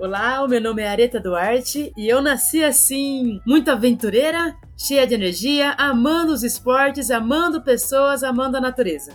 [0.00, 5.12] Olá, o meu nome é Areta Duarte e eu nasci assim, muito aventureira, cheia de
[5.12, 9.10] energia, amando os esportes, amando pessoas, amando a natureza.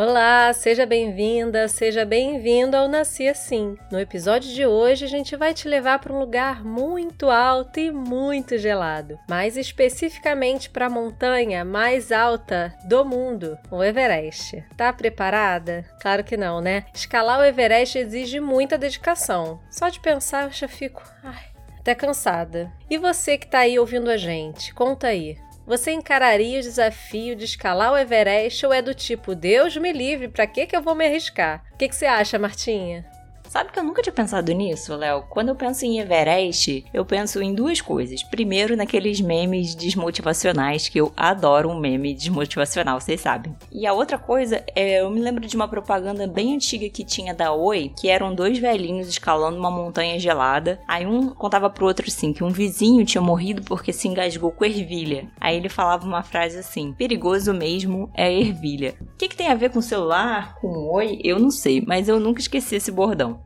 [0.00, 3.76] Olá, seja bem-vinda, seja bem-vindo ao Nasci Assim.
[3.92, 7.90] No episódio de hoje, a gente vai te levar para um lugar muito alto e
[7.90, 14.64] muito gelado, mais especificamente para a montanha mais alta do mundo, o Everest.
[14.74, 15.84] Tá preparada?
[16.00, 16.86] Claro que não, né?
[16.94, 19.60] Escalar o Everest exige muita dedicação.
[19.70, 21.44] Só de pensar eu já fico, ai,
[21.78, 22.72] até cansada.
[22.88, 25.36] E você que tá aí ouvindo a gente, conta aí.
[25.70, 30.26] Você encararia o desafio de escalar o Everest ou é do tipo, Deus me livre,
[30.26, 31.62] pra que, que eu vou me arriscar?
[31.72, 33.08] O que, que você acha, Martinha?
[33.50, 35.24] Sabe que eu nunca tinha pensado nisso, Léo?
[35.28, 38.22] Quando eu penso em Everest, eu penso em duas coisas.
[38.22, 43.52] Primeiro, naqueles memes desmotivacionais, que eu adoro um meme desmotivacional, vocês sabem.
[43.72, 47.34] E a outra coisa, é, eu me lembro de uma propaganda bem antiga que tinha
[47.34, 50.80] da Oi, que eram dois velhinhos escalando uma montanha gelada.
[50.86, 54.64] Aí um contava pro outro assim, que um vizinho tinha morrido porque se engasgou com
[54.64, 55.28] ervilha.
[55.40, 58.94] Aí ele falava uma frase assim, perigoso mesmo é ervilha.
[59.00, 61.18] O que, que tem a ver com celular, com Oi?
[61.24, 63.39] Eu não sei, mas eu nunca esqueci esse bordão.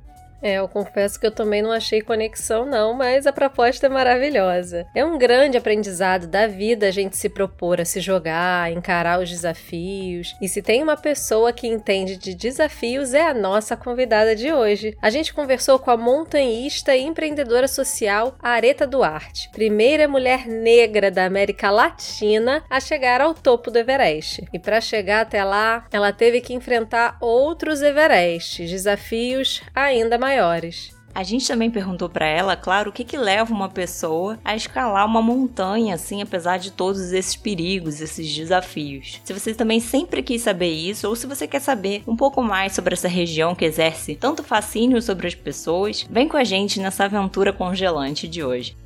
[0.45, 4.87] É, eu confesso que eu também não achei conexão, não, mas a proposta é maravilhosa.
[4.95, 9.31] É um grande aprendizado da vida a gente se propor a se jogar, encarar os
[9.31, 10.37] desafios.
[10.42, 14.95] E se tem uma pessoa que entende de desafios, é a nossa convidada de hoje.
[15.00, 21.25] A gente conversou com a montanhista e empreendedora social Areta Duarte, primeira mulher negra da
[21.25, 24.45] América Latina a chegar ao topo do Everest.
[24.53, 30.92] E para chegar até lá, ela teve que enfrentar outros Everestes, desafios ainda maiores maiores.
[31.14, 35.06] A gente também perguntou para ela, claro, o que que leva uma pessoa a escalar
[35.06, 39.20] uma montanha assim, apesar de todos esses perigos, esses desafios.
[39.24, 42.72] Se você também sempre quis saber isso ou se você quer saber um pouco mais
[42.72, 47.04] sobre essa região que exerce tanto fascínio sobre as pessoas, vem com a gente nessa
[47.04, 48.76] aventura congelante de hoje.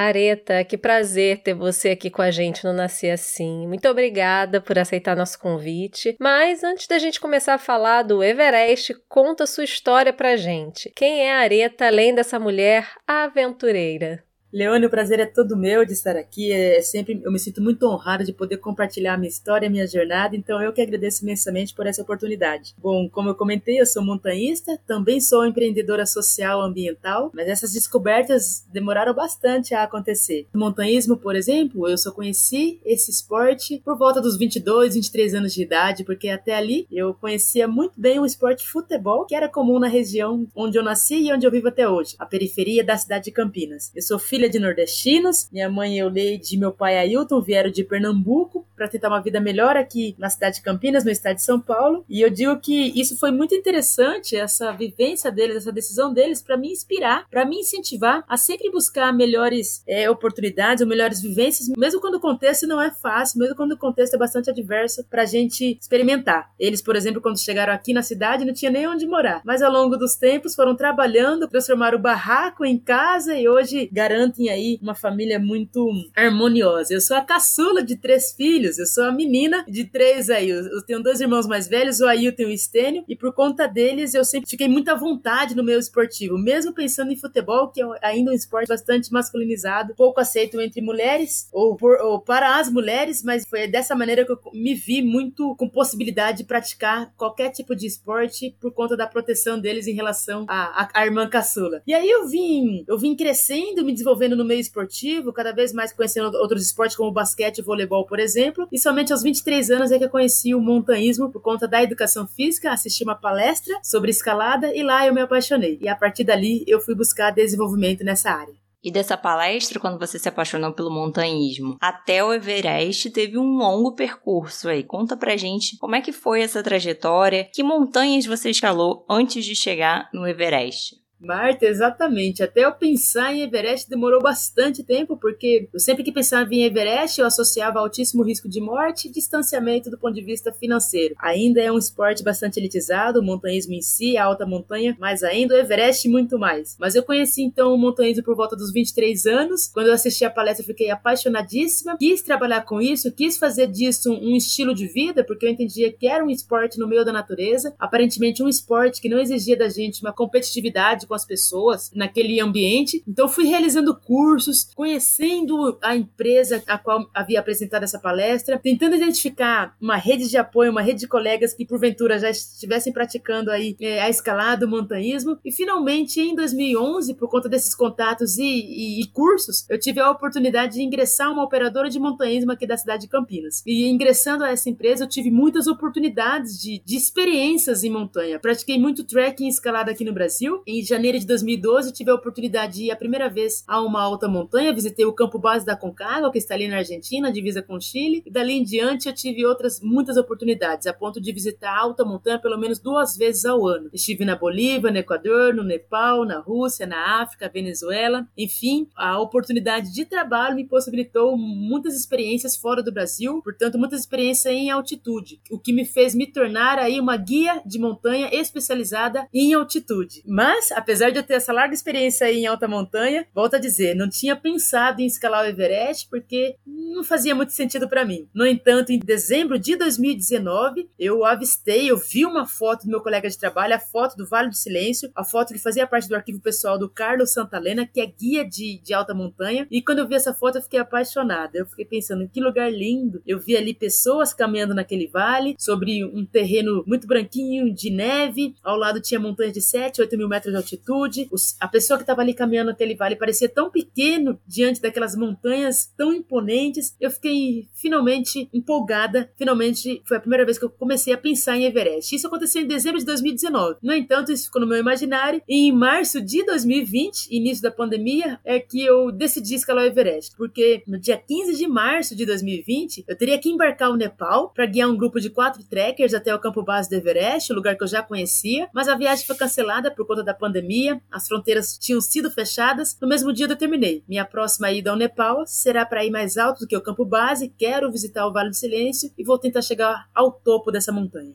[0.00, 3.66] Areta, que prazer ter você aqui com a gente no Nascer Assim.
[3.66, 6.16] Muito obrigada por aceitar nosso convite.
[6.20, 10.92] Mas antes da gente começar a falar do Everest, conta sua história pra gente.
[10.94, 14.27] Quem é a Areta além dessa mulher aventureira?
[14.50, 16.50] Leone, o prazer é todo meu de estar aqui.
[16.50, 20.34] É sempre, eu me sinto muito honrada de poder compartilhar minha história, minha jornada.
[20.34, 22.74] Então, eu que agradeço imensamente por essa oportunidade.
[22.78, 28.64] Bom, como eu comentei, eu sou montanhista, também sou empreendedora social ambiental, mas essas descobertas
[28.72, 30.46] demoraram bastante a acontecer.
[30.54, 35.52] No montanhismo, por exemplo, eu só conheci esse esporte por volta dos 22, 23 anos
[35.52, 39.78] de idade, porque até ali eu conhecia muito bem o esporte futebol, que era comum
[39.78, 43.26] na região onde eu nasci e onde eu vivo até hoje, a periferia da cidade
[43.26, 43.92] de Campinas.
[43.94, 45.48] Eu sou filha filha de nordestinos.
[45.50, 49.76] Minha mãe Euleide e meu pai Ailton vieram de Pernambuco para tentar uma vida melhor
[49.76, 52.04] aqui na cidade de Campinas, no estado de São Paulo.
[52.08, 56.56] E eu digo que isso foi muito interessante, essa vivência deles, essa decisão deles, para
[56.56, 62.00] me inspirar, para me incentivar a sempre buscar melhores é, oportunidades ou melhores vivências, mesmo
[62.00, 65.26] quando o contexto não é fácil, mesmo quando o contexto é bastante adverso para a
[65.26, 66.52] gente experimentar.
[66.60, 69.72] Eles, por exemplo, quando chegaram aqui na cidade, não tinha nem onde morar, mas ao
[69.72, 74.78] longo dos tempos foram trabalhando, transformaram o barraco em casa e hoje garantem garantem aí
[74.82, 76.92] uma família muito harmoniosa.
[76.92, 80.50] Eu sou a caçula de três filhos, eu sou a menina de três aí.
[80.50, 84.14] Eu tenho dois irmãos mais velhos, o Ailton e o Estênio, e por conta deles
[84.14, 88.30] eu sempre fiquei muita vontade no meio esportivo, mesmo pensando em futebol, que é ainda
[88.30, 93.44] um esporte bastante masculinizado, pouco aceito entre mulheres ou, por, ou para as mulheres, mas
[93.48, 97.86] foi dessa maneira que eu me vi muito com possibilidade de praticar qualquer tipo de
[97.86, 101.82] esporte por conta da proteção deles em relação à, à, à irmã caçula.
[101.86, 105.72] E aí eu vim, eu vim crescendo, me desenvolvendo desenvolvendo no meio esportivo, cada vez
[105.72, 108.66] mais conhecendo outros esportes como basquete e voleibol, por exemplo.
[108.72, 112.26] E somente aos 23 anos é que eu conheci o montanhismo por conta da educação
[112.26, 115.78] física, assisti uma palestra sobre escalada e lá eu me apaixonei.
[115.80, 118.54] E a partir dali eu fui buscar desenvolvimento nessa área.
[118.82, 123.92] E dessa palestra, quando você se apaixonou pelo montanhismo, até o Everest teve um longo
[123.96, 124.84] percurso aí.
[124.84, 129.56] Conta pra gente como é que foi essa trajetória, que montanhas você escalou antes de
[129.56, 130.94] chegar no Everest.
[131.20, 132.44] Marta, exatamente.
[132.44, 137.20] Até eu pensar em Everest demorou bastante tempo, porque eu sempre que pensava em Everest,
[137.20, 141.16] eu associava altíssimo risco de morte e distanciamento do ponto de vista financeiro.
[141.18, 145.54] Ainda é um esporte bastante elitizado, o montanhismo em si, a alta montanha, mas ainda
[145.54, 146.76] o Everest muito mais.
[146.78, 149.66] Mas eu conheci então o montanhismo por volta dos 23 anos.
[149.66, 151.96] Quando eu assisti a palestra, fiquei apaixonadíssima.
[151.98, 156.06] Quis trabalhar com isso, quis fazer disso um estilo de vida, porque eu entendia que
[156.06, 160.00] era um esporte no meio da natureza, aparentemente um esporte que não exigia da gente
[160.00, 163.02] uma competitividade com as pessoas naquele ambiente.
[163.08, 169.74] Então fui realizando cursos, conhecendo a empresa a qual havia apresentado essa palestra, tentando identificar
[169.80, 174.00] uma rede de apoio, uma rede de colegas que porventura já estivessem praticando aí é,
[174.00, 175.38] a escalada, o montanhismo.
[175.44, 180.10] E finalmente em 2011, por conta desses contatos e, e, e cursos, eu tive a
[180.10, 183.62] oportunidade de ingressar uma operadora de montanhismo aqui da cidade de Campinas.
[183.66, 188.38] E ingressando a essa empresa, eu tive muitas oportunidades de, de experiências em montanha.
[188.38, 190.62] Pratiquei muito trekking escalada aqui no Brasil.
[190.66, 194.28] Em janeiro de 2012, tive a oportunidade de ir a primeira vez a uma alta
[194.28, 194.72] montanha.
[194.72, 198.22] Visitei o campo base da Concagua, que está ali na Argentina, divisa com o Chile.
[198.26, 202.04] E dali em diante, eu tive outras muitas oportunidades, a ponto de visitar a alta
[202.04, 203.88] montanha pelo menos duas vezes ao ano.
[203.92, 208.26] Estive na Bolívia, no Equador, no Nepal, na Rússia, na África, Venezuela.
[208.36, 214.52] Enfim, a oportunidade de trabalho me possibilitou muitas experiências fora do Brasil, portanto, muitas experiências
[214.52, 219.54] em altitude, o que me fez me tornar aí uma guia de montanha especializada em
[219.54, 220.22] altitude.
[220.26, 224.08] Mas, apesar de eu ter essa larga experiência em alta montanha, volto a dizer, não
[224.08, 226.56] tinha pensado em escalar o Everest porque
[226.88, 228.28] não fazia muito sentido para mim.
[228.34, 233.28] No entanto, em dezembro de 2019, eu avistei, eu vi uma foto do meu colega
[233.28, 236.40] de trabalho, a foto do Vale do Silêncio, a foto que fazia parte do arquivo
[236.40, 239.66] pessoal do Carlos Santalena, que é guia de, de alta montanha.
[239.70, 241.58] E quando eu vi essa foto, eu fiquei apaixonada.
[241.58, 243.22] Eu fiquei pensando, que lugar lindo.
[243.26, 248.54] Eu vi ali pessoas caminhando naquele vale, sobre um terreno muito branquinho de neve.
[248.62, 251.28] Ao lado tinha montanhas de 7, 8 mil metros de altitude.
[251.30, 255.92] Os, a pessoa que estava ali caminhando naquele vale parecia tão pequeno diante daquelas montanhas
[255.96, 256.77] tão imponentes.
[257.00, 259.30] Eu fiquei finalmente empolgada.
[259.36, 262.14] Finalmente foi a primeira vez que eu comecei a pensar em Everest.
[262.14, 263.78] Isso aconteceu em dezembro de 2019.
[263.82, 265.42] No entanto, isso ficou no meu imaginário.
[265.48, 270.36] E em março de 2020, início da pandemia, é que eu decidi escalar o Everest.
[270.36, 274.66] Porque no dia 15 de março de 2020, eu teria que embarcar ao Nepal para
[274.66, 277.82] guiar um grupo de quatro trekkers até o campo base do Everest, o lugar que
[277.82, 278.68] eu já conhecia.
[278.72, 281.00] Mas a viagem foi cancelada por conta da pandemia.
[281.10, 282.96] As fronteiras tinham sido fechadas.
[283.00, 284.02] No mesmo dia eu determinei.
[284.08, 287.48] Minha próxima ida ao Nepal será para ir mais alto que o campo base.
[287.58, 291.34] Quero visitar o Vale do Silêncio e vou tentar chegar ao topo dessa montanha.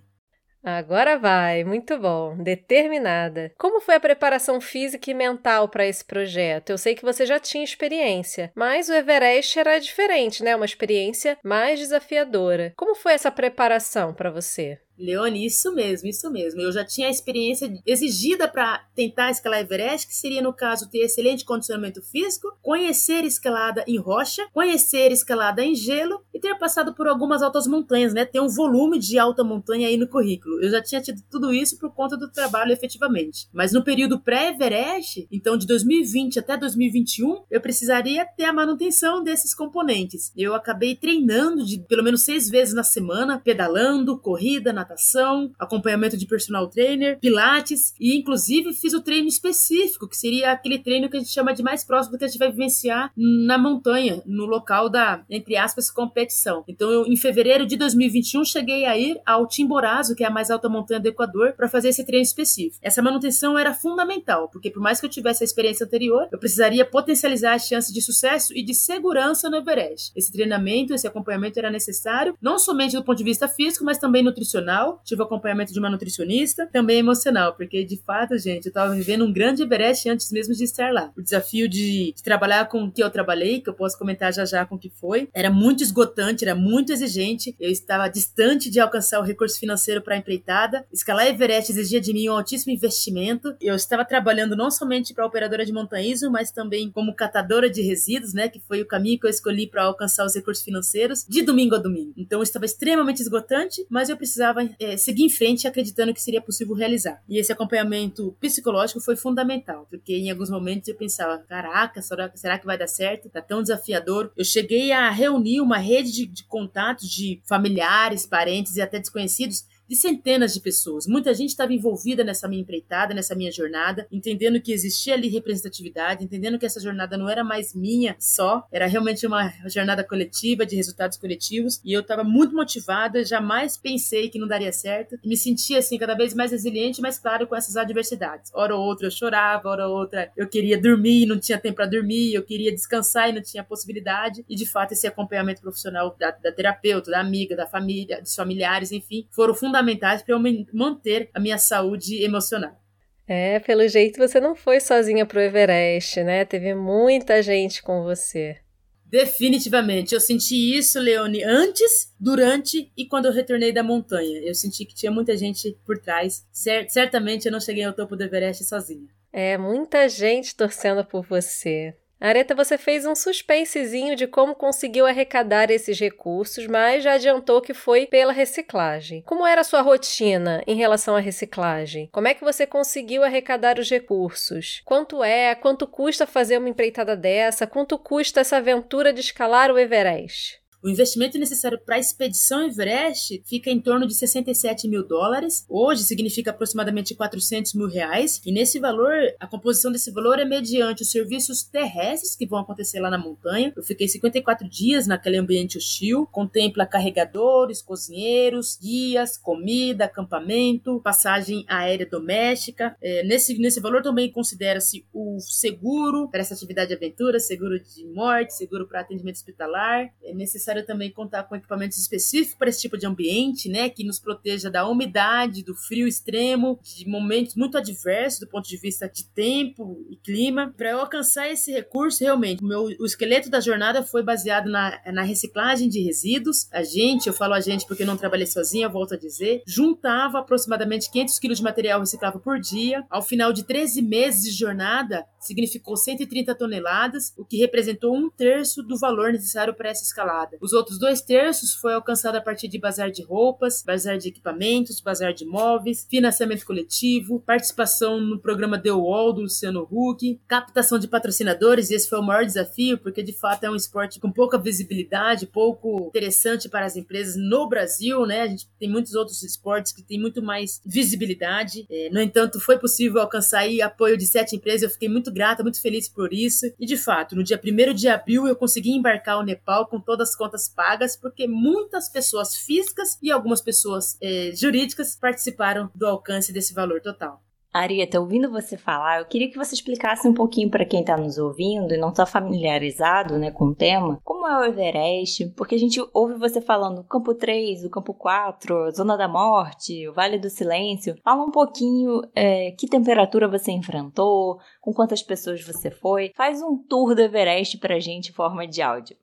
[0.63, 3.51] Agora vai, muito bom, determinada.
[3.57, 6.69] Como foi a preparação física e mental para esse projeto?
[6.69, 10.55] Eu sei que você já tinha experiência, mas o Everest era diferente, né?
[10.55, 12.71] Uma experiência mais desafiadora.
[12.77, 14.79] Como foi essa preparação para você?
[14.97, 16.61] Leone, isso mesmo, isso mesmo.
[16.61, 20.99] Eu já tinha a experiência exigida para tentar escalar Everest, que seria, no caso, ter
[20.99, 27.07] excelente condicionamento físico, conhecer escalada em rocha, conhecer escalada em gelo e ter passado por
[27.07, 28.25] algumas altas montanhas, né?
[28.25, 30.61] Ter um volume de alta montanha aí no currículo.
[30.61, 33.47] Eu já tinha tido tudo isso por conta do trabalho efetivamente.
[33.53, 39.53] Mas no período pré-Everest, então de 2020 até 2021, eu precisaria ter a manutenção desses
[39.53, 40.31] componentes.
[40.35, 46.25] Eu acabei treinando de pelo menos seis vezes na semana, pedalando, corrida, natação, acompanhamento de
[46.25, 51.19] personal trainer, pilates e inclusive fiz o treino específico, que seria aquele treino que a
[51.19, 54.89] gente chama de mais próximo do que a gente vai vivenciar na montanha, no local
[54.89, 56.63] da, entre aspas, competição.
[56.67, 60.51] Então, eu, em fevereiro de 2021, cheguei a ir ao Timborazo, que é a mais
[60.51, 62.77] alta montanha do Equador, para fazer esse treino específico.
[62.81, 66.85] Essa manutenção era fundamental, porque por mais que eu tivesse a experiência anterior, eu precisaria
[66.85, 70.11] potencializar as chances de sucesso e de segurança no Everest.
[70.15, 74.23] Esse treinamento, esse acompanhamento era necessário, não somente do ponto de vista físico, mas também
[74.23, 78.93] nutricional emocional, tive acompanhamento de uma nutricionista, também emocional, porque de fato, gente, eu estava
[78.93, 81.11] vivendo um grande Everest antes mesmo de estar lá.
[81.15, 84.45] O desafio de, de, trabalhar com o que eu trabalhei, que eu posso comentar já
[84.45, 87.55] já com o que foi, era muito esgotante, era muito exigente.
[87.59, 90.85] Eu estava distante de alcançar o recurso financeiro para a empreitada.
[90.91, 93.55] Escalar Everest exigia de mim um altíssimo investimento.
[93.61, 98.33] Eu estava trabalhando não somente para operadora de montanhismo, mas também como catadora de resíduos,
[98.33, 101.75] né, que foi o caminho que eu escolhi para alcançar os recursos financeiros de domingo
[101.75, 102.13] a domingo.
[102.17, 106.75] Então estava extremamente esgotante, mas eu precisava é, seguir em frente acreditando que seria possível
[106.75, 107.21] realizar.
[107.27, 112.65] E esse acompanhamento psicológico foi fundamental, porque em alguns momentos eu pensava: caraca, será que
[112.65, 113.29] vai dar certo?
[113.29, 114.31] Tá tão desafiador.
[114.37, 119.65] Eu cheguei a reunir uma rede de, de contatos de familiares, parentes e até desconhecidos
[119.93, 121.05] de centenas de pessoas.
[121.05, 126.23] Muita gente estava envolvida nessa minha empreitada, nessa minha jornada, entendendo que existia ali representatividade,
[126.23, 130.75] entendendo que essa jornada não era mais minha só, era realmente uma jornada coletiva, de
[130.75, 135.77] resultados coletivos, e eu estava muito motivada, jamais pensei que não daria certo, me sentia
[135.77, 138.51] assim cada vez mais resiliente, mas claro, com essas adversidades.
[138.55, 141.85] Hora ou outra eu chorava, hora ou outra eu queria dormir não tinha tempo para
[141.85, 146.31] dormir, eu queria descansar e não tinha possibilidade, e de fato esse acompanhamento profissional da,
[146.31, 150.41] da terapeuta, da amiga, da família, dos familiares, enfim, foram fundamentais fundamentais para eu
[150.73, 152.79] manter a minha saúde emocional.
[153.27, 156.43] É, pelo jeito você não foi sozinha pro Everest, né?
[156.45, 158.57] Teve muita gente com você.
[159.05, 160.13] Definitivamente.
[160.13, 164.41] Eu senti isso, Leone, antes, durante e quando eu retornei da montanha.
[164.43, 166.45] Eu senti que tinha muita gente por trás.
[166.89, 169.07] Certamente eu não cheguei ao topo do Everest sozinha.
[169.31, 171.95] É, muita gente torcendo por você.
[172.23, 177.73] Areta, você fez um suspensezinho de como conseguiu arrecadar esses recursos, mas já adiantou que
[177.73, 179.21] foi pela reciclagem.
[179.23, 182.07] Como era a sua rotina em relação à reciclagem?
[182.13, 184.81] Como é que você conseguiu arrecadar os recursos?
[184.85, 185.53] Quanto é?
[185.53, 187.67] Quanto custa fazer uma empreitada dessa?
[187.67, 190.62] Quanto custa essa aventura de escalar o Everest?
[190.83, 195.65] O investimento necessário para a expedição Everest fica em torno de 67 mil dólares.
[195.69, 198.41] Hoje significa aproximadamente 400 mil reais.
[198.45, 202.99] E nesse valor, a composição desse valor é mediante os serviços terrestres que vão acontecer
[202.99, 203.71] lá na montanha.
[203.77, 206.27] Eu fiquei 54 dias naquele ambiente hostil.
[206.29, 212.93] Contempla carregadores, cozinheiros, guias, comida, acampamento, passagem aérea doméstica.
[213.01, 218.05] É, nesse, nesse valor também considera-se o seguro para essa atividade de aventura, seguro de
[218.07, 220.13] morte, seguro para atendimento hospitalar.
[220.21, 224.03] É necessário necessário também contar com equipamentos específicos para esse tipo de ambiente, né, que
[224.03, 229.07] nos proteja da umidade, do frio extremo, de momentos muito adversos do ponto de vista
[229.07, 230.73] de tempo e clima.
[230.75, 234.99] Para eu alcançar esse recurso, realmente, o, meu, o esqueleto da jornada foi baseado na,
[235.11, 236.67] na reciclagem de resíduos.
[236.71, 241.11] A gente, eu falo a gente porque não trabalhei sozinha, volto a dizer, juntava aproximadamente
[241.11, 243.03] 500 quilos de material reciclável por dia.
[243.09, 248.81] Ao final de 13 meses de jornada, significou 130 toneladas, o que representou um terço
[248.81, 250.57] do valor necessário para essa escalada.
[250.63, 255.01] Os outros dois terços foi alcançado a partir de bazar de roupas, bazar de equipamentos,
[255.01, 261.09] bazar de móveis, financiamento coletivo, participação no programa The Wall do Luciano Huck, captação de
[261.09, 264.57] patrocinadores, e esse foi o maior desafio, porque de fato é um esporte com pouca
[264.57, 268.43] visibilidade, pouco interessante para as empresas no Brasil, né?
[268.43, 271.85] A gente tem muitos outros esportes que têm muito mais visibilidade.
[271.91, 275.61] É, no entanto, foi possível alcançar aí apoio de sete empresas, eu fiquei muito grata,
[275.61, 276.65] muito feliz por isso.
[276.79, 280.29] E de fato, no dia 1 de abril eu consegui embarcar o Nepal com todas
[280.29, 286.05] as contas contas pagas, porque muitas pessoas físicas e algumas pessoas é, jurídicas participaram do
[286.05, 287.41] alcance desse valor total.
[287.73, 291.39] Arieta, ouvindo você falar, eu queria que você explicasse um pouquinho para quem está nos
[291.39, 295.79] ouvindo e não está familiarizado né, com o tema, como é o Everest, porque a
[295.79, 300.37] gente ouve você falando o Campo 3, o Campo 4, Zona da Morte, o Vale
[300.37, 301.15] do Silêncio.
[301.23, 306.31] Fala um pouquinho é, que temperatura você enfrentou, com quantas pessoas você foi.
[306.35, 309.17] Faz um tour do Everest para a gente em forma de áudio.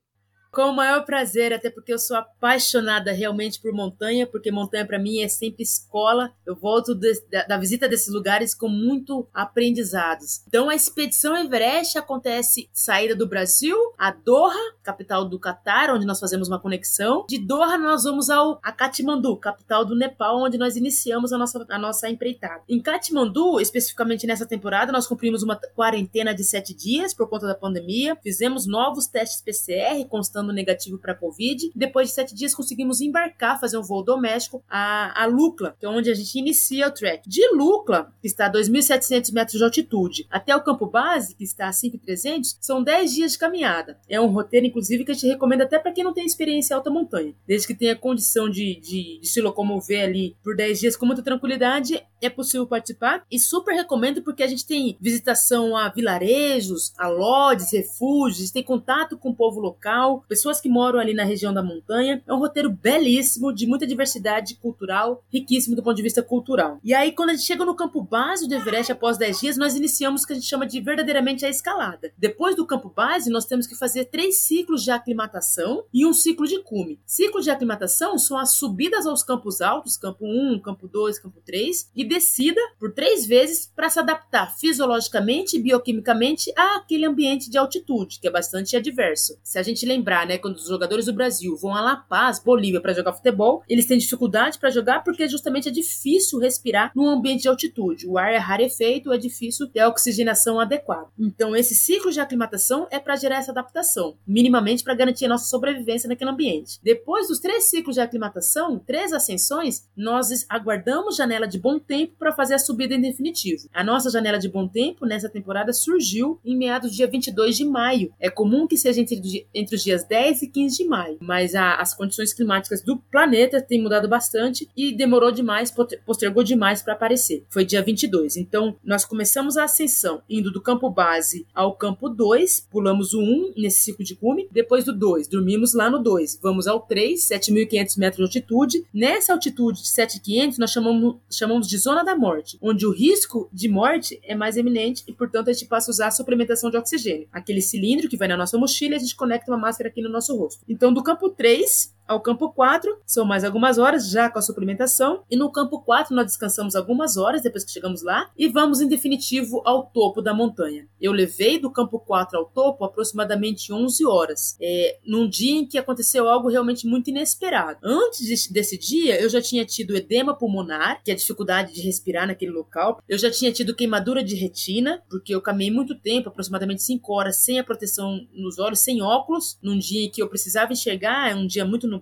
[0.52, 4.98] Com o maior prazer, até porque eu sou apaixonada realmente por montanha, porque montanha para
[4.98, 6.32] mim é sempre escola.
[6.44, 10.42] Eu volto de, da, da, visita desses lugares com muito aprendizados.
[10.48, 16.18] Então a expedição Everest acontece saída do Brasil a Doha, capital do Catar, onde nós
[16.18, 17.26] fazemos uma conexão.
[17.28, 21.64] De Doha nós vamos ao a Katmandu, capital do Nepal, onde nós iniciamos a nossa,
[21.68, 22.62] a nossa empreitada.
[22.68, 27.54] Em Katmandu, especificamente nessa temporada, nós cumprimos uma quarentena de sete dias por conta da
[27.54, 28.16] pandemia.
[28.20, 31.70] Fizemos novos testes PCR constantes testando negativo para Covid.
[31.74, 35.88] Depois de sete dias, conseguimos embarcar, fazer um voo doméstico a, a Lukla, que é
[35.88, 37.28] onde a gente inicia o trek.
[37.28, 41.68] De Lukla, que está a 2.700 metros de altitude, até o campo base, que está
[41.68, 43.98] a 5.300, são 10 dias de caminhada.
[44.08, 46.76] É um roteiro, inclusive, que a gente recomenda até para quem não tem experiência em
[46.76, 47.34] alta montanha.
[47.46, 51.22] Desde que tenha condição de, de, de se locomover ali por 10 dias com muita
[51.22, 53.24] tranquilidade, é possível participar.
[53.30, 59.16] E super recomendo porque a gente tem visitação a vilarejos, a lodges, refúgios, tem contato
[59.16, 62.22] com o povo local, pessoas que moram ali na região da montanha.
[62.24, 66.78] É um roteiro belíssimo, de muita diversidade cultural, riquíssimo do ponto de vista cultural.
[66.84, 69.74] E aí, quando a gente chega no campo base do Everest após 10 dias, nós
[69.74, 72.12] iniciamos o que a gente chama de verdadeiramente a escalada.
[72.16, 76.46] Depois do campo base, nós temos que fazer três ciclos de aclimatação e um ciclo
[76.46, 77.00] de cume.
[77.04, 81.90] Ciclo de aclimatação são as subidas aos campos altos, campo 1, campo 2, campo 3,
[81.96, 88.20] e descida por três vezes para se adaptar fisiologicamente e bioquimicamente àquele ambiente de altitude,
[88.20, 89.36] que é bastante adverso.
[89.42, 92.80] Se a gente lembrar né, quando os jogadores do Brasil vão a La Paz, Bolívia,
[92.80, 97.42] para jogar futebol, eles têm dificuldade para jogar porque justamente é difícil respirar num ambiente
[97.42, 98.06] de altitude.
[98.06, 101.08] O ar é rarefeito, é difícil ter a oxigenação adequada.
[101.18, 105.46] Então, esse ciclo de aclimatação é para gerar essa adaptação, minimamente para garantir a nossa
[105.46, 106.78] sobrevivência naquele ambiente.
[106.82, 112.32] Depois dos três ciclos de aclimatação, três ascensões, nós aguardamos janela de bom tempo para
[112.32, 113.68] fazer a subida em definitivo.
[113.72, 117.64] A nossa janela de bom tempo nessa temporada surgiu em meados do dia 22 de
[117.64, 118.12] maio.
[118.18, 121.76] É comum que seja entre, entre os dias 10 e 15 de maio, mas a,
[121.76, 125.72] as condições climáticas do planeta têm mudado bastante e demorou demais,
[126.04, 127.44] postergou demais para aparecer.
[127.48, 128.36] Foi dia 22.
[128.36, 133.52] Então, nós começamos a ascensão indo do campo base ao campo 2, pulamos o 1
[133.56, 137.98] nesse ciclo de cume, depois do 2, dormimos lá no 2, vamos ao 3, 7.500
[137.98, 138.84] metros de altitude.
[138.92, 143.68] Nessa altitude de 7.500, nós chamamos, chamamos de zona da morte, onde o risco de
[143.68, 147.28] morte é mais eminente e, portanto, a gente passa a usar a suplementação de oxigênio.
[147.32, 150.08] Aquele cilindro que vai na nossa mochila, a gente conecta uma máscara aqui aqui no
[150.08, 150.64] nosso rosto.
[150.66, 155.22] Então, do campo 3 ao campo 4, são mais algumas horas já com a suplementação,
[155.30, 158.88] e no campo 4 nós descansamos algumas horas depois que chegamos lá e vamos em
[158.88, 160.88] definitivo ao topo da montanha.
[161.00, 165.78] Eu levei do campo 4 ao topo aproximadamente 11 horas, é, num dia em que
[165.78, 167.78] aconteceu algo realmente muito inesperado.
[167.84, 172.26] Antes desse dia, eu já tinha tido edema pulmonar, que é a dificuldade de respirar
[172.26, 176.82] naquele local, eu já tinha tido queimadura de retina, porque eu caminhei muito tempo, aproximadamente
[176.82, 180.72] 5 horas, sem a proteção nos olhos, sem óculos, num dia em que eu precisava
[180.72, 181.99] enxergar, é um dia muito nublado.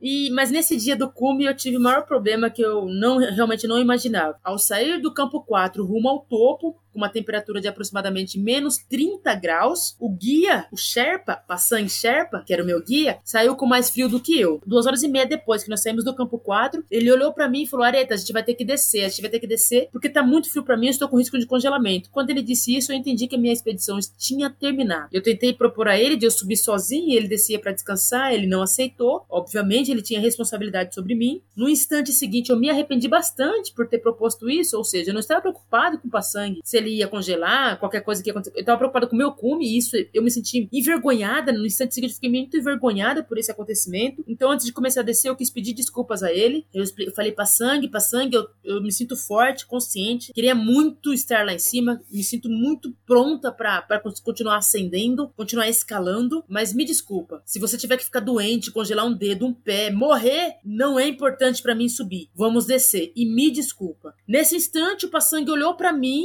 [0.00, 3.66] E mas nesse dia do cume eu tive o maior problema que eu não realmente
[3.66, 4.38] não imaginava.
[4.42, 9.32] Ao sair do campo 4 rumo ao topo, com uma temperatura de aproximadamente menos 30
[9.36, 9.94] graus.
[10.00, 14.08] O guia, o Sherpa, Passan Sherpa, que era o meu guia, saiu com mais frio
[14.08, 14.60] do que eu.
[14.66, 17.62] Duas horas e meia depois que nós saímos do campo 4, ele olhou para mim
[17.62, 19.88] e falou: Areta, a gente vai ter que descer, a gente vai ter que descer,
[19.92, 22.10] porque tá muito frio para mim, eu estou com risco de congelamento.
[22.10, 25.08] Quando ele disse isso, eu entendi que a minha expedição tinha terminado.
[25.12, 28.62] Eu tentei propor a ele de eu subir sozinho, ele descia para descansar, ele não
[28.62, 29.24] aceitou.
[29.30, 31.40] Obviamente, ele tinha responsabilidade sobre mim.
[31.54, 35.20] No instante seguinte, eu me arrependi bastante por ter proposto isso, ou seja, eu não
[35.20, 38.58] estava preocupado com o Passang, se ele ia congelar, qualquer coisa que ia acontecer.
[38.58, 41.52] Eu tava preocupada com o meu cume, e isso eu me senti envergonhada.
[41.52, 44.24] No instante seguinte, fiquei muito envergonhada por esse acontecimento.
[44.26, 46.66] Então, antes de começar a descer, eu quis pedir desculpas a ele.
[46.72, 50.32] Eu, eu falei pra sangue, pra sangue, eu, eu me sinto forte, consciente.
[50.32, 56.44] Queria muito estar lá em cima, me sinto muito pronta para continuar ascendendo, continuar escalando.
[56.48, 60.56] Mas me desculpa, se você tiver que ficar doente, congelar um dedo, um pé, morrer,
[60.64, 62.28] não é importante para mim subir.
[62.34, 63.12] Vamos descer.
[63.14, 64.14] E me desculpa.
[64.26, 66.24] Nesse instante, o Passangue olhou para mim,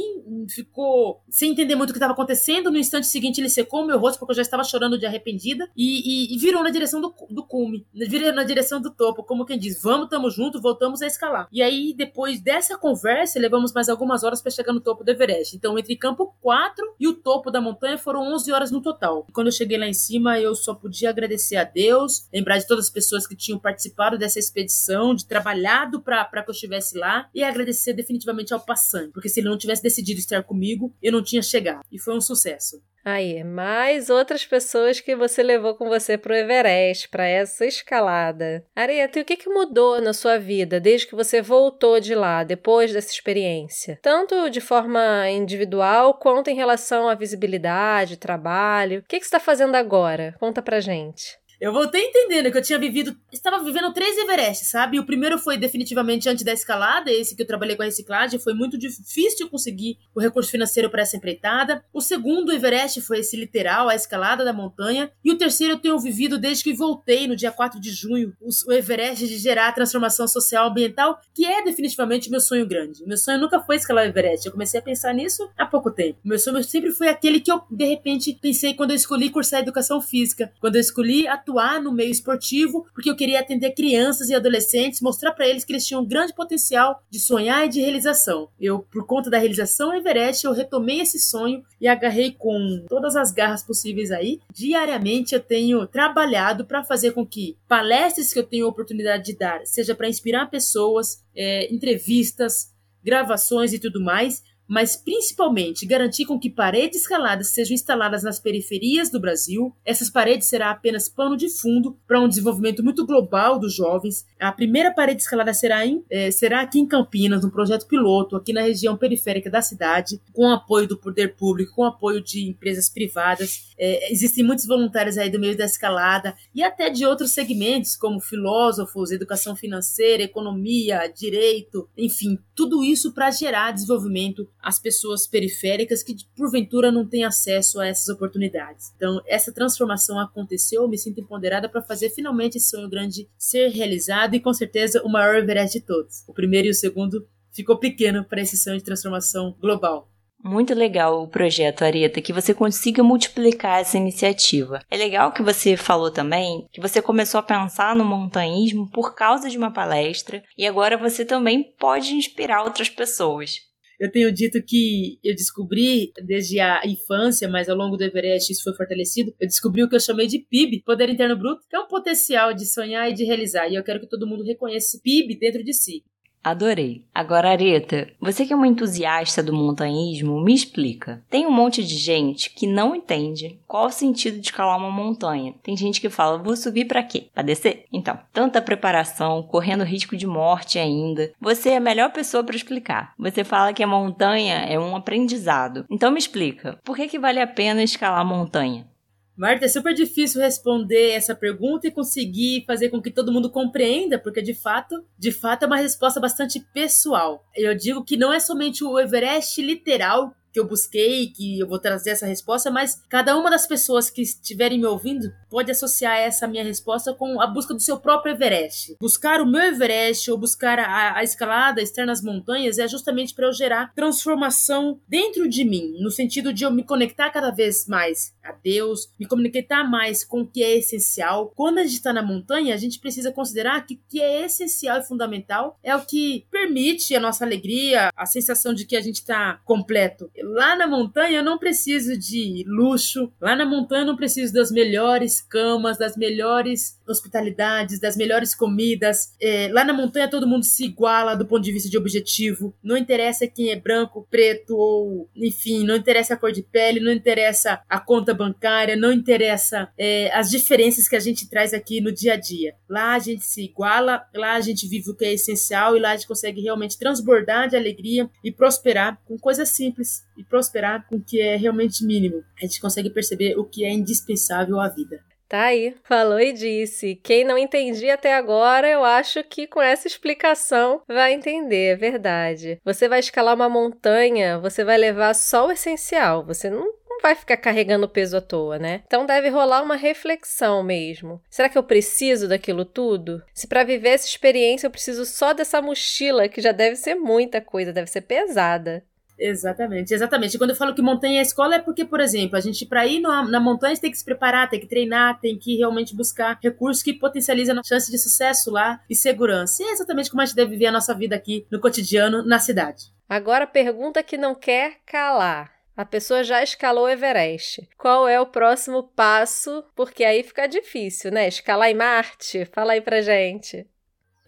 [0.54, 2.70] ficou sem entender muito o que estava acontecendo.
[2.70, 5.68] No instante seguinte, ele secou o meu rosto, porque eu já estava chorando de arrependida,
[5.76, 9.44] e, e, e virou na direção do, do cume, virou na direção do topo, como
[9.44, 11.48] quem diz: vamos, tamo junto, voltamos a escalar.
[11.52, 15.56] E aí, depois dessa conversa, levamos mais algumas horas para chegar no topo do Everest.
[15.56, 19.26] Então, entre campo 4 e o topo da montanha foram 11 horas no total.
[19.32, 22.86] Quando eu cheguei lá em cima, eu só podia agradecer a Deus, lembrar de todas
[22.86, 27.42] as pessoas que tinham participado dessa expedição, de trabalhado para que eu estivesse lá, e
[27.42, 31.42] agradecer definitivamente ao passante, porque se ele não tivesse decidido estar comigo, eu não tinha
[31.42, 31.84] chegado.
[31.90, 32.82] E foi um sucesso.
[33.04, 38.64] Aí, mais outras pessoas que você levou com você para o Everest, para essa escalada.
[38.74, 42.42] Areta, e o que, que mudou na sua vida desde que você voltou de lá,
[42.42, 43.98] depois dessa experiência?
[44.00, 49.00] Tanto de forma individual quanto em relação à visibilidade, trabalho.
[49.00, 50.34] O que, que você está fazendo agora?
[50.40, 51.38] Conta pra gente.
[51.60, 53.16] Eu voltei entendendo que eu tinha vivido.
[53.32, 54.98] Estava vivendo três Everest, sabe?
[54.98, 58.38] O primeiro foi definitivamente antes da escalada, esse que eu trabalhei com a reciclagem.
[58.38, 61.82] Foi muito difícil conseguir o recurso financeiro para essa empreitada.
[61.92, 65.10] O segundo Everest foi esse literal, a escalada da montanha.
[65.24, 68.72] E o terceiro eu tenho vivido desde que voltei no dia 4 de junho, o
[68.72, 73.04] Everest de gerar transformação social ambiental, que é definitivamente meu sonho grande.
[73.06, 74.46] Meu sonho nunca foi escalar o Everest.
[74.46, 76.18] Eu comecei a pensar nisso há pouco tempo.
[76.24, 80.00] Meu sonho sempre foi aquele que eu, de repente, pensei quando eu escolhi cursar educação
[80.00, 84.34] física, quando eu escolhi atuar atuar no meio esportivo, porque eu queria atender crianças e
[84.34, 88.48] adolescentes, mostrar para eles que eles tinham um grande potencial de sonhar e de realização.
[88.58, 93.30] Eu, por conta da realização Everest, eu retomei esse sonho e agarrei com todas as
[93.30, 94.40] garras possíveis aí.
[94.52, 99.60] Diariamente eu tenho trabalhado para fazer com que palestras que eu tenho oportunidade de dar,
[99.66, 102.72] seja para inspirar pessoas, é, entrevistas,
[103.04, 109.10] gravações e tudo mais, mas principalmente garantir com que paredes escaladas sejam instaladas nas periferias
[109.10, 109.74] do Brasil.
[109.84, 114.26] Essas paredes será apenas pano de fundo para um desenvolvimento muito global dos jovens.
[114.40, 118.52] A primeira parede escalada será, em, é, será aqui em Campinas, no projeto piloto, aqui
[118.52, 123.72] na região periférica da cidade, com apoio do poder público, com apoio de empresas privadas.
[123.78, 128.20] É, existem muitos voluntários aí do meio da escalada e até de outros segmentos, como
[128.20, 136.16] filósofos, educação financeira, economia, direito, enfim, tudo isso para gerar desenvolvimento às pessoas periféricas que
[136.34, 138.92] porventura não têm acesso a essas oportunidades.
[138.96, 143.68] Então, essa transformação aconteceu, eu me sinto empoderada para fazer finalmente esse sonho grande ser
[143.68, 146.24] realizado e com certeza o maior Everest de todos.
[146.26, 150.10] O primeiro e o segundo ficou pequeno para esse sonho de transformação global.
[150.42, 154.80] Muito legal o projeto, Areta, que você consiga multiplicar essa iniciativa.
[154.90, 159.48] É legal que você falou também que você começou a pensar no montanhismo por causa
[159.48, 163.56] de uma palestra e agora você também pode inspirar outras pessoas.
[163.98, 168.62] Eu tenho dito que eu descobri desde a infância, mas ao longo do Everest isso
[168.62, 169.34] foi fortalecido.
[169.40, 172.52] Eu descobri o que eu chamei de PIB, Poder Interno Bruto, que é um potencial
[172.52, 173.68] de sonhar e de realizar.
[173.68, 176.02] E eu quero que todo mundo reconheça esse PIB dentro de si.
[176.44, 177.02] Adorei.
[177.14, 181.22] Agora, Areta, você que é uma entusiasta do montanhismo, me explica.
[181.30, 185.54] Tem um monte de gente que não entende qual o sentido de escalar uma montanha.
[185.62, 187.28] Tem gente que fala, vou subir para quê?
[187.32, 187.86] Para descer?
[187.90, 191.32] Então, tanta preparação, correndo risco de morte ainda.
[191.40, 193.14] Você é a melhor pessoa para explicar.
[193.18, 195.86] Você fala que a montanha é um aprendizado.
[195.88, 198.86] Então me explica, por que, que vale a pena escalar a montanha?
[199.36, 204.16] Marta, é super difícil responder essa pergunta e conseguir fazer com que todo mundo compreenda,
[204.16, 207.44] porque de fato, de fato é uma resposta bastante pessoal.
[207.54, 211.80] Eu digo que não é somente o Everest literal que eu busquei, que eu vou
[211.80, 216.46] trazer essa resposta, mas cada uma das pessoas que estiverem me ouvindo pode associar essa
[216.46, 218.96] minha resposta com a busca do seu próprio Everest.
[219.00, 223.46] Buscar o meu Everest ou buscar a, a escalada externa às montanhas é justamente para
[223.46, 228.32] eu gerar transformação dentro de mim, no sentido de eu me conectar cada vez mais
[228.42, 231.52] a Deus, me conectar mais com o que é essencial.
[231.56, 235.00] Quando a gente está na montanha, a gente precisa considerar que o que é essencial
[235.00, 239.16] e fundamental é o que permite a nossa alegria, a sensação de que a gente
[239.16, 240.30] está completo.
[240.44, 244.70] Lá na montanha eu não preciso de luxo, lá na montanha eu não preciso das
[244.70, 249.34] melhores camas, das melhores hospitalidades, das melhores comidas.
[249.40, 252.74] É, lá na montanha todo mundo se iguala do ponto de vista de objetivo.
[252.82, 257.12] Não interessa quem é branco, preto ou, enfim, não interessa a cor de pele, não
[257.12, 262.12] interessa a conta bancária, não interessa é, as diferenças que a gente traz aqui no
[262.12, 262.74] dia a dia.
[262.88, 266.10] Lá a gente se iguala, lá a gente vive o que é essencial e lá
[266.10, 271.16] a gente consegue realmente transbordar de alegria e prosperar com coisas simples e prosperar com
[271.16, 272.44] o que é realmente mínimo.
[272.60, 275.22] A gente consegue perceber o que é indispensável à vida.
[275.48, 277.14] Tá aí, falou e disse.
[277.22, 282.80] Quem não entendia até agora, eu acho que com essa explicação vai entender, é verdade.
[282.84, 287.34] Você vai escalar uma montanha, você vai levar só o essencial, você não não vai
[287.34, 289.02] ficar carregando peso à toa, né?
[289.06, 291.40] Então deve rolar uma reflexão mesmo.
[291.48, 293.42] Será que eu preciso daquilo tudo?
[293.54, 297.60] Se para viver essa experiência eu preciso só dessa mochila, que já deve ser muita
[297.60, 299.04] coisa, deve ser pesada.
[299.38, 300.56] Exatamente, exatamente.
[300.58, 303.20] Quando eu falo que montanha é escola é porque, por exemplo, a gente para ir
[303.20, 307.02] na, na montanha tem que se preparar, tem que treinar, tem que realmente buscar recursos
[307.02, 309.82] que potencializam a chance de sucesso lá e segurança.
[309.82, 312.58] E é exatamente como a gente deve viver a nossa vida aqui no cotidiano, na
[312.58, 313.12] cidade.
[313.28, 315.72] Agora, pergunta que não quer calar.
[315.96, 317.88] A pessoa já escalou o Everest.
[317.96, 319.84] Qual é o próximo passo?
[319.94, 321.46] Porque aí fica difícil, né?
[321.46, 322.64] Escalar em Marte?
[322.66, 323.86] Fala aí pra gente.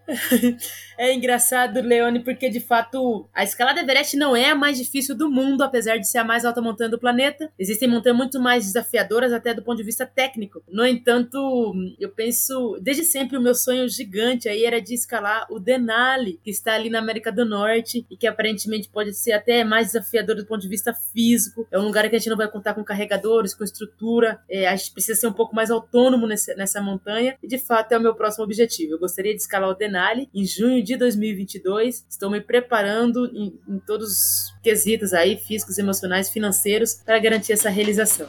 [0.99, 5.31] é engraçado, Leone, porque de fato a escalada Everest não é a mais difícil do
[5.31, 7.51] mundo, apesar de ser a mais alta montanha do planeta.
[7.59, 10.63] Existem montanhas muito mais desafiadoras, até do ponto de vista técnico.
[10.69, 15.59] No entanto, eu penso, desde sempre, o meu sonho gigante aí era de escalar o
[15.59, 19.89] Denali, que está ali na América do Norte e que aparentemente pode ser até mais
[19.89, 21.67] desafiador do ponto de vista físico.
[21.71, 24.41] É um lugar que a gente não vai contar com carregadores, com estrutura.
[24.49, 27.93] É, a gente precisa ser um pouco mais autônomo nesse, nessa montanha e de fato
[27.93, 28.93] é o meu próximo objetivo.
[28.93, 29.96] Eu gostaria de escalar o Denali
[30.35, 32.07] Em junho de 2022.
[32.09, 37.71] Estou me preparando em, em todos os quesitos aí, físicos, emocionais, financeiros, para garantir essa
[37.71, 38.29] realização.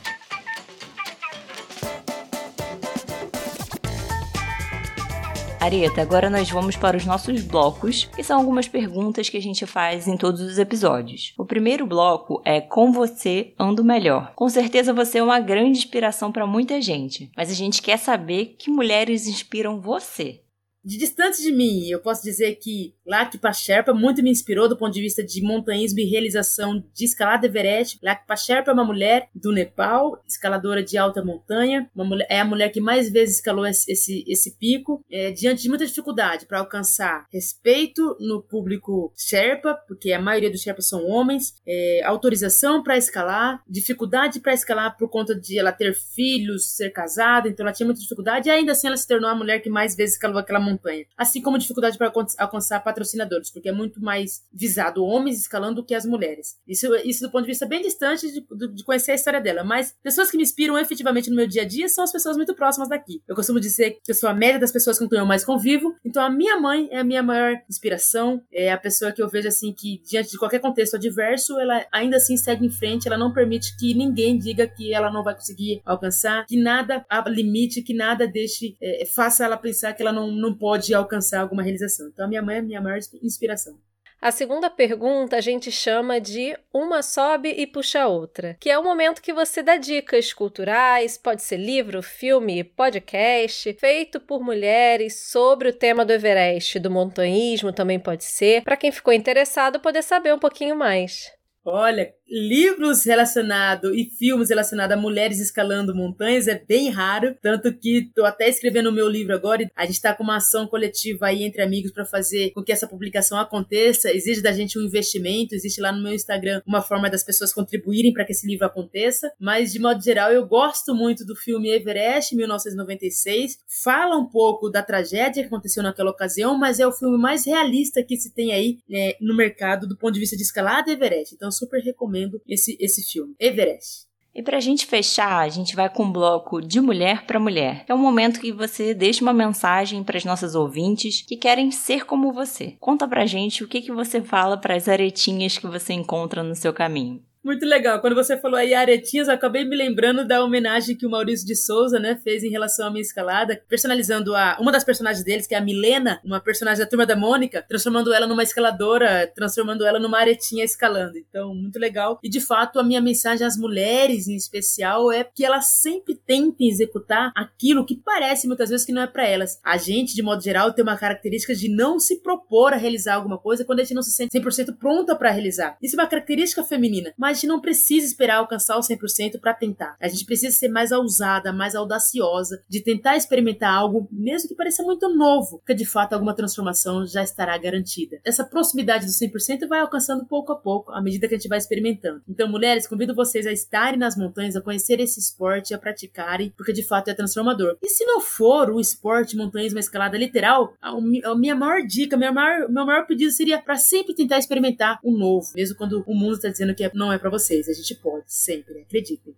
[5.60, 9.66] Areta, agora nós vamos para os nossos blocos, que são algumas perguntas que a gente
[9.66, 11.34] faz em todos os episódios.
[11.38, 14.32] O primeiro bloco é Com você ando melhor.
[14.34, 18.56] Com certeza você é uma grande inspiração para muita gente, mas a gente quer saber
[18.58, 20.40] que mulheres inspiram você
[20.88, 24.94] de distante de mim, eu posso dizer que Lakpa Sherpa muito me inspirou do ponto
[24.94, 28.00] de vista de montanhismo e realização de escalada Everest.
[28.02, 32.70] Lakpa Sherpa é uma mulher do Nepal, escaladora de alta montanha, mulher, é a mulher
[32.70, 37.26] que mais vezes escalou esse, esse, esse pico, é, diante de muita dificuldade para alcançar
[37.34, 43.62] respeito no público Sherpa, porque a maioria dos Sherpas são homens, é, autorização para escalar,
[43.68, 48.00] dificuldade para escalar por conta de ela ter filhos, ser casada, então ela tinha muita
[48.00, 50.77] dificuldade e ainda assim ela se tornou a mulher que mais vezes escalou aquela montanha
[50.78, 51.06] campanha.
[51.18, 55.96] Assim como dificuldade para alcançar patrocinadores, porque é muito mais visado homens escalando do que
[55.96, 56.58] as mulheres.
[56.68, 58.42] Isso, isso do ponto de vista bem distante de,
[58.74, 59.64] de conhecer a história dela.
[59.64, 62.56] Mas pessoas que me inspiram efetivamente no meu dia a dia são as pessoas muito
[62.56, 63.22] próximas daqui.
[63.28, 65.96] Eu costumo dizer que eu sou a média das pessoas com quem eu mais convivo.
[66.06, 68.42] Então a minha mãe é a minha maior inspiração.
[68.52, 72.18] É a pessoa que eu vejo assim que, diante de qualquer contexto adverso, ela ainda
[72.18, 73.08] assim segue em frente.
[73.08, 77.28] Ela não permite que ninguém diga que ela não vai conseguir alcançar, que nada a
[77.30, 81.40] limite, que nada deixe, é, faça ela pensar que ela não, não pode pode alcançar
[81.40, 82.10] alguma realização.
[82.10, 83.80] Então, a minha mãe é a minha maior inspiração.
[84.22, 88.78] A segunda pergunta a gente chama de uma sobe e puxa a outra, que é
[88.78, 95.30] o momento que você dá dicas culturais, pode ser livro, filme, podcast, feito por mulheres
[95.30, 100.02] sobre o tema do Everest, do montanhismo também pode ser, para quem ficou interessado poder
[100.02, 101.32] saber um pouquinho mais.
[101.64, 108.10] Olha, livros relacionados e filmes relacionados a mulheres escalando montanhas é bem raro, tanto que
[108.14, 111.28] tô até escrevendo o meu livro agora e a gente está com uma ação coletiva
[111.28, 114.12] aí entre amigos para fazer com que essa publicação aconteça.
[114.12, 118.14] Exige da gente um investimento, existe lá no meu Instagram uma forma das pessoas contribuírem
[118.14, 122.36] para que esse livro aconteça, mas de modo geral eu gosto muito do filme Everest
[122.36, 123.60] 1996.
[123.84, 128.04] Fala um pouco da tragédia que aconteceu naquela ocasião, mas é o filme mais realista
[128.04, 131.36] que se tem aí né, no mercado do ponto de vista de escalada Everest.
[131.36, 132.17] Então super recomendo
[132.48, 133.36] esse, esse filme.
[133.40, 134.08] Everest.
[134.38, 137.84] E pra gente fechar, a gente vai com um bloco de mulher para mulher.
[137.88, 142.06] É um momento que você deixa uma mensagem para as nossas ouvintes que querem ser
[142.06, 142.76] como você.
[142.80, 146.54] Conta pra gente o que, que você fala para as aretinhas que você encontra no
[146.54, 147.20] seu caminho.
[147.48, 148.02] Muito legal.
[148.02, 151.98] Quando você falou aí aretinhas, acabei me lembrando da homenagem que o Maurício de Souza,
[151.98, 155.58] né, fez em relação à minha escalada, personalizando a uma das personagens deles, que é
[155.58, 160.20] a Milena, uma personagem da turma da Mônica, transformando ela numa escaladora, transformando ela numa
[160.20, 161.18] aretinha escalando.
[161.18, 162.20] Então, muito legal.
[162.22, 166.68] E de fato, a minha mensagem às mulheres em especial é que elas sempre tentem
[166.68, 169.58] executar aquilo que parece muitas vezes que não é para elas.
[169.64, 173.38] A gente, de modo geral, tem uma característica de não se propor a realizar alguma
[173.38, 175.78] coisa quando a gente não se sente 100% pronta para realizar.
[175.82, 179.96] Isso é uma característica feminina, mas gente não precisa esperar alcançar o 100% para tentar.
[180.02, 184.84] A gente precisa ser mais ousada, mais audaciosa, de tentar experimentar algo, mesmo que pareça
[184.84, 188.20] muito novo, porque de fato alguma transformação já estará garantida.
[188.26, 191.58] Essa proximidade do 100% vai alcançando pouco a pouco, à medida que a gente vai
[191.58, 192.22] experimentando.
[192.28, 196.74] Então, mulheres, convido vocês a estarem nas montanhas, a conhecer esse esporte, a praticarem, porque
[196.74, 197.78] de fato é transformador.
[197.82, 200.96] E se não for o esporte montanhas, uma escalada literal, a,
[201.36, 205.48] minha maior dica, meu maior, meu maior pedido seria para sempre tentar experimentar o novo,
[205.56, 207.68] mesmo quando o mundo está dizendo que é, não é para vocês.
[207.68, 209.36] A gente pode, sempre, acreditem.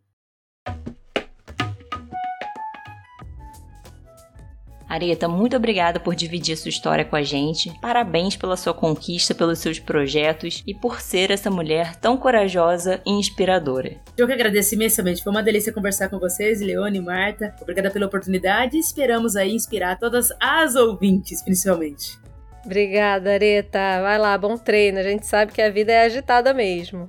[4.89, 7.71] Areta, muito obrigada por dividir sua história com a gente.
[7.80, 13.12] Parabéns pela sua conquista, pelos seus projetos e por ser essa mulher tão corajosa e
[13.12, 13.97] inspiradora.
[14.17, 15.23] Eu que agradeço imensamente.
[15.23, 17.54] Foi uma delícia conversar com vocês, Leone e Marta.
[17.62, 22.17] Obrigada pela oportunidade e esperamos aí inspirar todas as ouvintes, principalmente.
[22.65, 24.02] Obrigada, Areta.
[24.02, 24.97] Vai lá, bom treino.
[24.97, 27.08] A gente sabe que a vida é agitada mesmo.